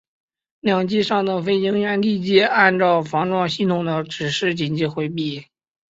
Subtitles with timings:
[0.61, 5.45] 两机上的飞行员立即按照防撞系统的指示紧急回避。